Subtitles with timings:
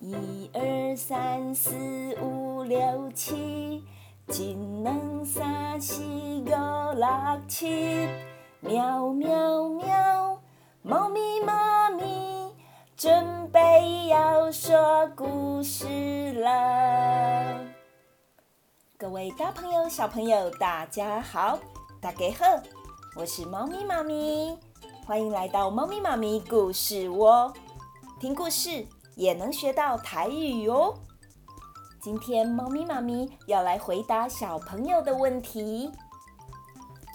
[0.00, 1.74] 一二三四
[2.22, 3.84] 五六七，
[4.28, 6.44] 一两三四五
[6.94, 7.06] 六
[7.48, 8.08] 七，
[8.60, 10.40] 喵喵喵，
[10.82, 12.48] 猫咪妈咪
[12.96, 17.58] 准备要说故事了。
[18.96, 21.58] 各位大朋友、小朋友，大家好，
[22.00, 22.62] 大家好，
[23.16, 24.56] 我是猫咪妈咪，
[25.04, 27.52] 欢迎来到猫咪妈咪故事窝，
[28.20, 28.86] 听故事。
[29.18, 30.94] 也能学到台语哦。
[32.00, 35.90] 今天猫咪妈咪要来回答小朋友的问题。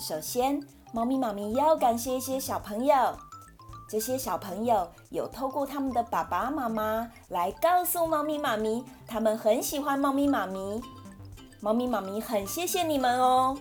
[0.00, 0.60] 首先，
[0.92, 3.16] 猫咪妈咪要感谢一些小朋友，
[3.88, 10.82] 这些小朋友有透过他们的爸爸妈妈来告诉猫咪妈咪，他们很喜欢猫咪妈咪。
[11.60, 13.56] 猫咪妈咪很谢谢你们哦。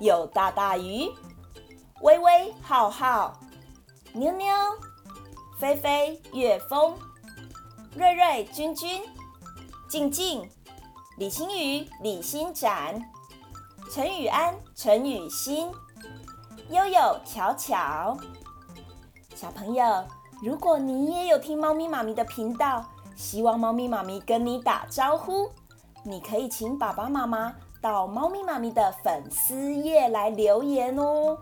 [0.00, 1.10] 有大大鱼、
[2.00, 3.38] 微微、浩浩、
[4.14, 4.46] 妞妞、
[5.58, 6.94] 菲菲、月风。
[7.96, 9.00] 瑞瑞、君君、
[9.88, 10.50] 静静、
[11.16, 13.00] 李星宇、李星展、
[13.88, 15.70] 陈宇安、陈宇欣、
[16.70, 18.16] 悠悠、巧巧。
[19.36, 20.04] 小朋友，
[20.42, 25.48] 如果你也有听猫咪妈咪的频道，希望猫咪妈咪跟你打招呼，
[26.02, 31.38] 你可以请爸爸妈妈到猫咪妈咪的粉丝页来留言哦。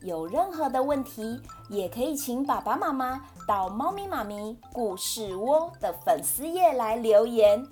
[0.00, 1.40] 有任何的问题，
[1.70, 7.64] 也可以请爸爸妈妈到猫咪妈咪故事窝的粉丝页来留言，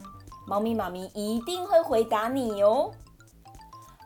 [0.46, 2.92] 猫咪妈咪一定会回答你哦。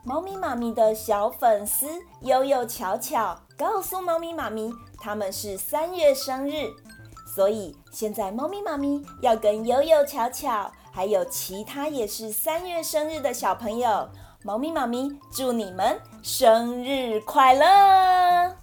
[0.03, 1.87] 猫咪妈咪的小粉丝
[2.23, 6.70] 悠悠、巧巧告诉猫咪妈咪，他们是三月生日，
[7.37, 14.09] 所以现在猫咪妈咪要跟悠悠、巧巧，还有其他也是三月生日的小朋友。
[14.43, 18.61] 猫咪妈咪祝你们生日快乐！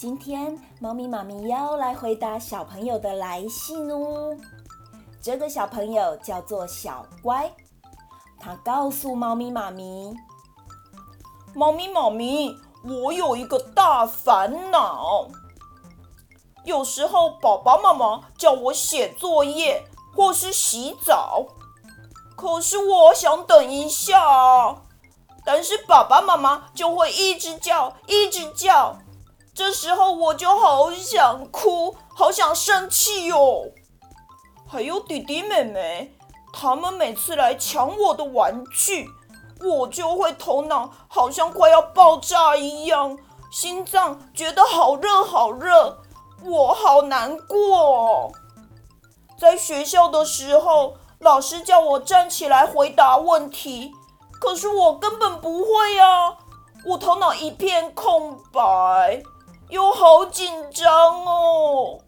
[0.00, 4.34] 今天猫咪妈咪要来回答小朋友的来信哦。
[5.20, 7.52] 这个小朋友叫做小乖，
[8.40, 10.16] 他告诉猫咪妈咪
[11.54, 15.28] ：“猫咪妈咪，我有一个大烦恼。
[16.64, 19.84] 有时候爸爸妈妈叫我写作业
[20.16, 21.44] 或是洗澡。”
[22.34, 24.78] 可是我想等一下，
[25.44, 28.96] 但是爸爸妈妈就会一直叫，一直叫，
[29.54, 33.64] 这时候我就好想哭，好想生气哟。
[34.66, 36.14] 还有弟弟妹妹，
[36.52, 39.08] 他们每次来抢我的玩具，
[39.62, 43.18] 我就会头脑好像快要爆炸一样，
[43.50, 45.98] 心脏觉得好热好热，
[46.44, 48.32] 我好难过哦。
[49.36, 53.90] 在学校的时候，老师叫我站起来回答问题，
[54.40, 56.36] 可是我根本不会呀，
[56.86, 59.22] 我头脑一片空白，
[59.70, 61.98] 又好紧张哦，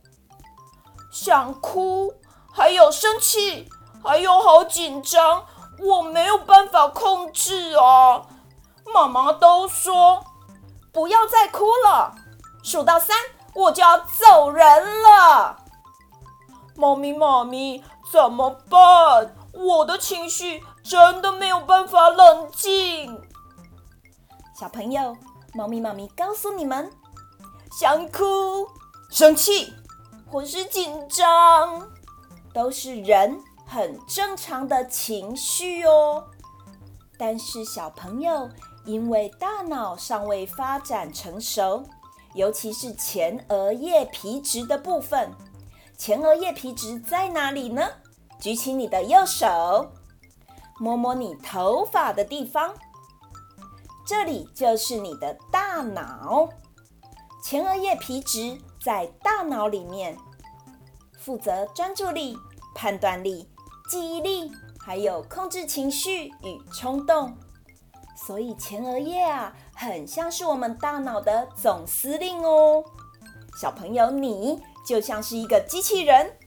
[1.10, 2.12] 想哭，
[2.52, 3.68] 还有生气，
[4.04, 5.46] 还有好紧张，
[5.78, 8.26] 我没有办法控制啊。
[8.92, 10.22] 妈妈都说
[10.92, 12.14] 不要再哭了，
[12.62, 13.16] 数到三
[13.54, 15.56] 我就要走人了。
[16.76, 17.82] 猫咪，妈咪。
[18.10, 19.34] 怎么办？
[19.54, 23.22] 我的情绪真的没有办法冷静。
[24.60, 25.16] 小朋友，
[25.54, 26.92] 猫咪妈咪告诉你们，
[27.78, 28.68] 想哭、
[29.08, 29.72] 生气
[30.30, 31.88] 或是紧张，
[32.52, 36.22] 都是人很正常的情绪哦。
[37.18, 38.48] 但是小朋友
[38.84, 41.82] 因为大脑尚未发展成熟，
[42.34, 45.30] 尤其是前额叶皮质的部分，
[45.96, 47.88] 前额叶皮质在哪里呢？
[48.38, 49.90] 举起你的右手，
[50.78, 52.74] 摸摸你头发的地方，
[54.04, 56.48] 这里就是你的大脑。
[57.42, 60.16] 前额叶皮质在大脑里面，
[61.18, 62.38] 负责专注力、
[62.72, 63.48] 判断力、
[63.90, 67.36] 记忆力，还有控制情绪与冲动。
[68.16, 72.84] 所以前额叶啊，很像是我们大脑的总司令哦。
[73.60, 76.38] 小朋友，你就像是一个机器人。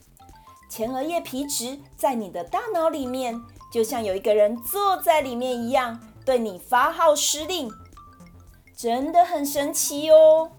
[0.70, 3.40] 前额叶皮质在你的大脑里面，
[3.72, 7.70] 就像有一个人坐在里面一样，对你发号施令，
[8.78, 10.52] 真的很神奇哦。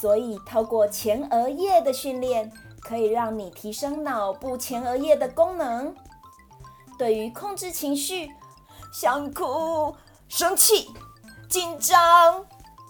[0.00, 2.52] 所以，透过前额叶的训练，
[2.82, 5.94] 可以让你提升脑部前额叶的功能。
[6.98, 8.30] 对于控制情绪，
[8.92, 9.94] 想哭、
[10.28, 10.90] 生气、
[11.48, 12.44] 紧张，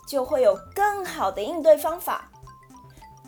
[0.09, 2.31] 就会有更好的应对方法。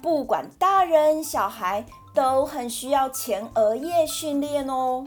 [0.03, 1.85] 不管大人小孩。
[2.15, 5.07] 都很需要前额叶训练哦。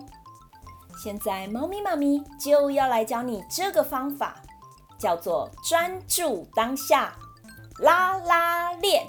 [1.04, 4.38] 现在，猫咪妈咪就要来教你这个方法，
[4.98, 7.14] 叫做专注当下
[7.80, 9.08] 拉拉链。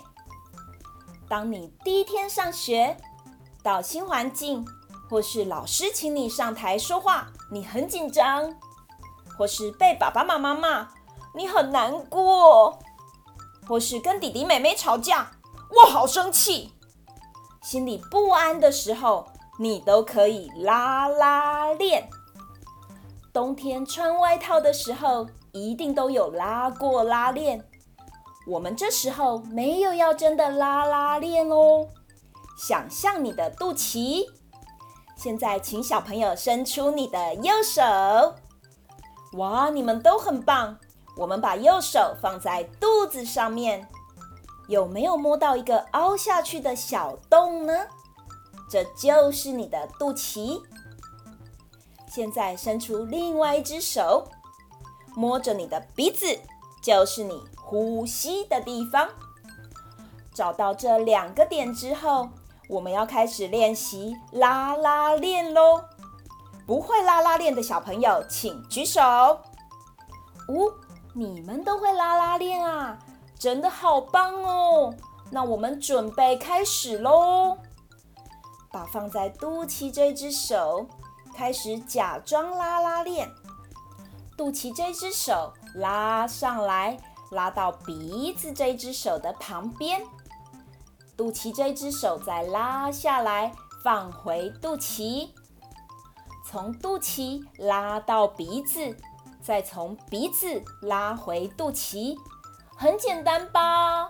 [1.28, 2.96] 当你第一天上学，
[3.62, 4.66] 到新环境，
[5.08, 8.54] 或是老师请你上台说话，你很紧张，
[9.38, 10.88] 或是被爸爸妈妈骂，
[11.34, 12.78] 你很难过，
[13.66, 15.30] 或是跟弟弟妹妹吵架，
[15.70, 16.72] 我好生气，
[17.62, 19.26] 心里不安的时候，
[19.58, 22.08] 你都可以拉拉链。
[23.32, 27.66] 冬天穿外套的时候，一定都有拉过拉链。
[28.46, 31.88] 我们这时候没有要真的拉拉链哦。
[32.58, 34.26] 想象你的肚脐。
[35.16, 37.80] 现在，请小朋友伸出你的右手。
[39.34, 40.78] 哇，你们都很棒。
[41.16, 43.86] 我们把右手放在肚子上面，
[44.66, 47.86] 有没有摸到一个凹下去的小洞呢？
[48.68, 50.60] 这就是你的肚脐。
[52.08, 54.26] 现在伸出另外一只手，
[55.14, 56.26] 摸着你的鼻子，
[56.82, 57.42] 就是你
[57.72, 59.08] 呼吸的地方。
[60.34, 62.28] 找到这两个点之后，
[62.68, 65.82] 我们要开始练习拉拉链喽。
[66.66, 69.00] 不会拉拉链的小朋友，请举手。
[70.50, 70.70] 呜，
[71.14, 72.98] 你们都会拉拉链啊，
[73.38, 74.92] 真的好棒哦！
[75.30, 77.56] 那我们准备开始喽。
[78.70, 80.86] 把放在肚脐这只手。
[81.34, 83.26] 开始假装拉拉链，
[84.36, 86.98] 肚脐这只手拉上来，
[87.32, 90.02] 拉到鼻子这只手的旁边，
[91.16, 93.52] 肚脐这只手再拉下来，
[93.82, 95.30] 放回肚脐，
[96.46, 98.94] 从肚脐拉到鼻子，
[99.40, 102.16] 再从鼻子拉回肚脐，
[102.76, 104.08] 很简单吧？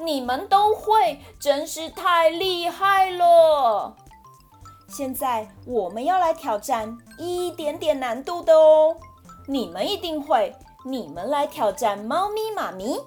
[0.00, 3.94] 你们都会，真是太厉害了！
[4.88, 8.96] 现在我们要来挑战一点点难度的哦，
[9.46, 10.54] 你们一定会。
[10.88, 12.98] 你们来挑战猫咪妈咪。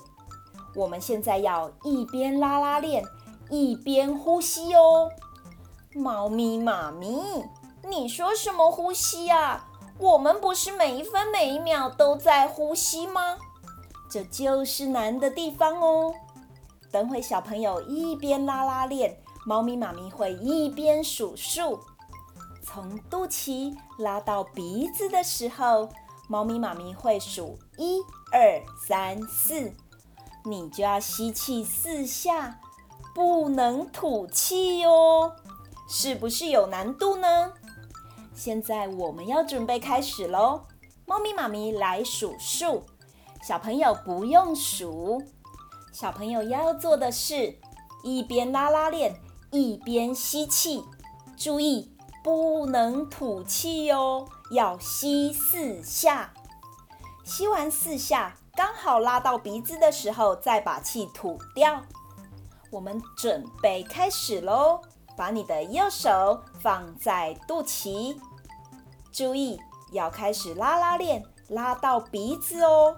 [0.76, 3.04] 我们现在要一边拉拉链，
[3.50, 5.10] 一边呼吸哦。
[5.96, 7.44] 猫咪妈咪，
[7.84, 9.68] 你说什么呼吸啊？
[9.98, 13.38] 我们不是每一分每一秒都在呼吸吗？
[14.12, 16.14] 这就是难的地方哦。
[16.92, 19.18] 等会小朋友一边拉拉链。
[19.44, 21.80] 猫咪妈咪会一边数数，
[22.64, 25.90] 从肚脐拉到鼻子的时候，
[26.32, 28.00] 猫咪妈咪会数一
[28.32, 29.74] 二三四，
[30.46, 32.58] 你就要吸气四下，
[33.14, 35.34] 不能吐气哟，
[35.90, 37.52] 是不是有难度呢？
[38.34, 40.62] 现在我们要准备开始喽，
[41.06, 42.84] 猫咪妈咪来数数，
[43.44, 45.22] 小朋友不用数，
[45.92, 47.60] 小朋友要做的是
[48.06, 49.14] 一边拉拉链。
[49.52, 50.82] 一边吸气，
[51.36, 51.91] 注意
[52.24, 56.34] 不能吐气哦，要吸四下。
[57.24, 61.82] 吸完四下，刚好拉到鼻子的时候，再把气吐掉。
[62.70, 64.82] 我们准备开始喽，
[65.18, 68.18] 把你的右手放在肚脐，
[69.12, 69.60] 注意
[69.92, 72.98] 要开始拉拉链，拉到鼻子哦。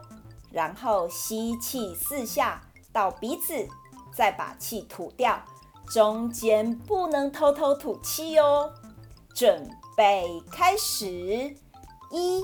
[0.52, 2.62] 然后吸气四下
[2.92, 3.68] 到鼻子，
[4.14, 5.40] 再把气吐掉。
[5.92, 8.72] 中间不能偷偷吐气哦，
[9.34, 11.08] 准备开始，
[12.12, 12.44] 一、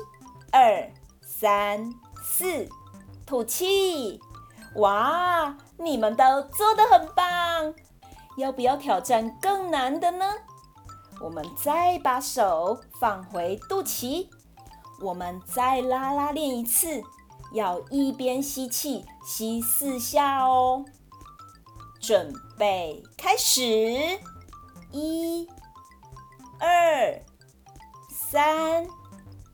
[0.51, 0.91] 二、
[1.21, 1.93] 三、
[2.23, 2.67] 四，
[3.25, 4.19] 吐气！
[4.75, 7.73] 哇，你们都做得很棒，
[8.37, 10.25] 要不要挑战更难的呢？
[11.21, 14.27] 我们再把手放回肚脐，
[15.01, 17.03] 我们再拉拉链一次，
[17.53, 20.85] 要一边吸气，吸四下哦。
[21.99, 23.61] 准备开始，
[24.91, 25.47] 一、
[26.59, 27.19] 二、
[28.09, 28.85] 三、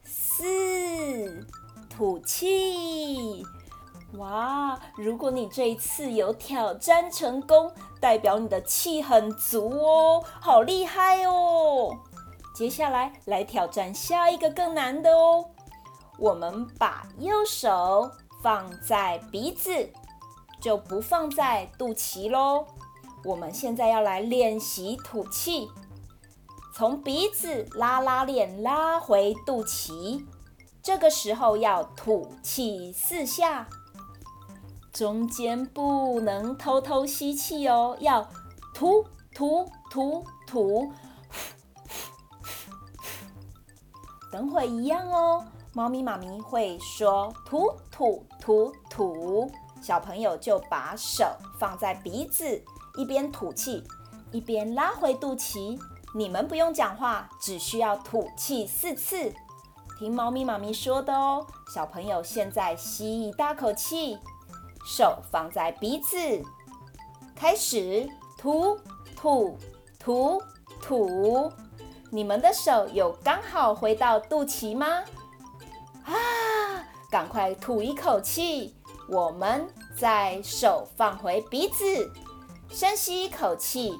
[0.04, 1.46] 四，
[1.90, 3.46] 吐气。
[4.18, 4.80] 哇！
[4.98, 11.96] 如果你这一次有挑战成功，代表你的气很足哦，好厉害哦！
[12.56, 15.46] 接下来来挑战下一个更难的哦。
[16.18, 18.10] 我们把右手
[18.42, 19.90] 放在鼻子。
[20.62, 22.66] 就不放在肚脐喽。
[23.24, 25.70] 我们现在要来练习吐气，
[26.78, 30.26] 从鼻子拉拉链拉回肚脐，
[30.84, 33.66] 这个时候要吐气四下，
[34.92, 38.30] 中间不能偷偷吸气哦，要
[38.74, 40.92] 吐吐吐吐。
[44.30, 49.50] 等会一样哦，猫咪妈咪会说吐吐吐吐。
[49.82, 51.24] 小朋友就把手
[51.58, 52.62] 放在鼻子，
[52.98, 53.82] 一边吐气，
[54.34, 55.80] 一边拉回肚脐。
[56.18, 59.34] 你们不用讲话，只需要吐气四次。
[60.00, 61.46] 听猫咪妈咪说的哦。
[61.74, 64.18] 小朋友现在吸一大口气，
[64.86, 66.18] 手放在鼻子，
[67.36, 68.80] 开始吐
[69.14, 69.58] 吐
[70.00, 70.42] 吐
[70.82, 71.52] 吐。
[72.12, 75.04] 你们的手有刚好回到肚脐吗？
[76.06, 76.16] 啊，
[77.12, 78.74] 赶快吐一口气。
[79.10, 79.68] 我们
[79.98, 82.10] 再手放回鼻子，
[82.70, 84.00] 深吸一口气。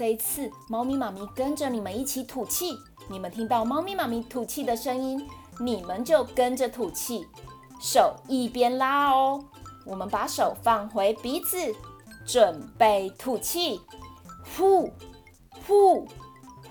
[0.00, 2.74] 这一次，猫咪妈咪跟着你们一起吐气。
[3.10, 5.28] 你们听到猫咪妈咪吐气的声音，
[5.58, 7.28] 你们就跟着吐气。
[7.78, 9.44] 手一边拉哦。
[9.84, 11.58] 我们把手放回鼻子，
[12.24, 13.78] 准备吐气。
[14.56, 14.90] 呼，
[15.66, 16.08] 呼，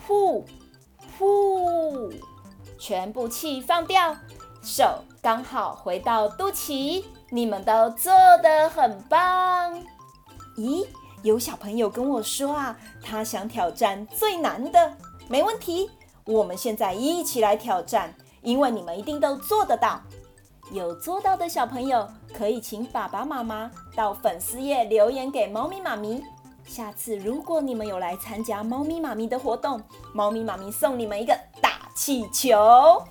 [0.07, 0.43] 呼，
[1.19, 2.11] 呼，
[2.79, 4.15] 全部气放掉。
[4.63, 9.79] 手刚好回到肚脐，你们都做得很棒。
[10.57, 10.87] 咦，
[11.21, 14.93] 有小朋友跟我说啊，他想挑战最难的。
[15.27, 15.89] 没问题，
[16.25, 20.01] 我们现在一起来挑战，因为你们一定都做得到。
[20.71, 26.23] 有做到的小朋友，可以请爸爸妈妈到粉丝页留言给猫咪妈咪。
[26.65, 29.81] 下次如果你们有来参加猫咪妈咪的活动，
[30.13, 33.03] 猫咪妈咪送你们一个大气球。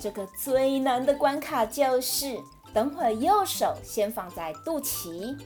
[0.00, 2.38] 这个最难的关卡就是，
[2.72, 5.36] 等会右手先放在肚脐，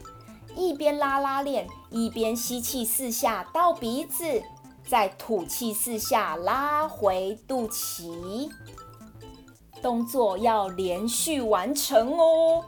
[0.55, 4.43] 一边拉拉链，一边吸气四下到鼻子，
[4.87, 8.49] 再吐气四下拉回肚脐。
[9.81, 12.63] 动作要连续完成哦。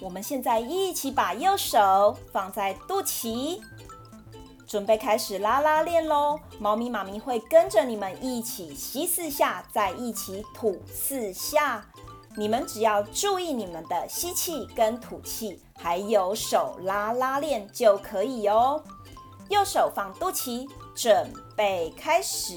[0.00, 3.60] 我们现在一起把右手放在肚脐。
[4.66, 6.40] 准备开始拉拉链喽！
[6.58, 11.84] 猫咪妈咪会跟着你们一起吸四下，再一起吐四下。
[12.36, 18.82] 你们只要注意你们的吸气跟吐气，还有手拉拉链就可以哦。
[19.48, 22.54] 右手放肚脐，准备开始。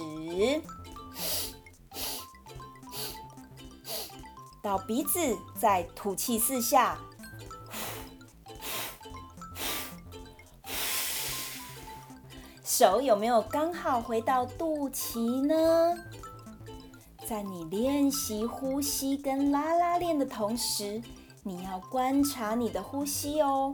[4.63, 6.98] 到鼻子，再吐气四下。
[12.63, 15.96] 手有没有刚好回到肚脐呢？
[17.27, 21.01] 在你练习呼吸跟拉拉链的同时，
[21.41, 23.74] 你要观察你的呼吸哦，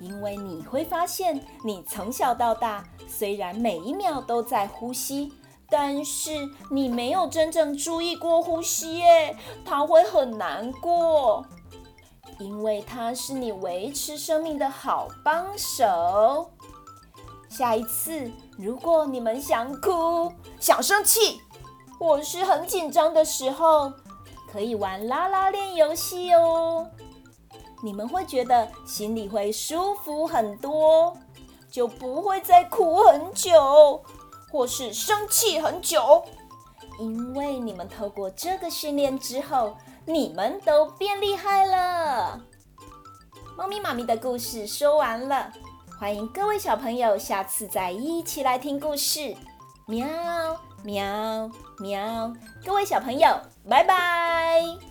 [0.00, 5.32] 因为你会发现，你从小到大虽然每一秒都在呼吸，
[5.70, 11.46] 但是你没有真正注意过呼吸耶，它会很难过，
[12.40, 16.50] 因为它是你维持生命的好帮手。
[17.48, 21.40] 下一次，如果你们想哭、想生气，
[21.98, 23.92] 或是很紧张的时候，
[24.50, 26.86] 可以玩拉拉链游戏哦。
[27.82, 31.16] 你们会觉得心里会舒服很多，
[31.70, 34.02] 就不会再哭很久，
[34.50, 36.24] 或是生气很久。
[36.98, 39.76] 因为你们透过这个训练之后，
[40.06, 42.40] 你们都变厉害了。
[43.56, 45.52] 猫咪妈咪的故事说完了。
[45.98, 49.34] 欢迎各位小朋友，下次再一起来听故事。
[49.86, 50.06] 喵
[50.82, 52.32] 喵喵！
[52.64, 53.28] 各位小朋友，
[53.68, 54.85] 拜拜。